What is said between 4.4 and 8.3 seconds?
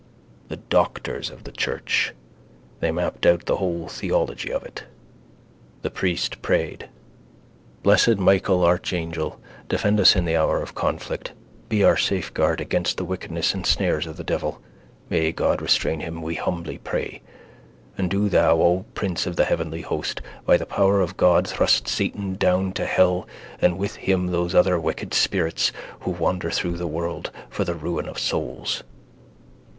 of it. The priest prayed: —Blessed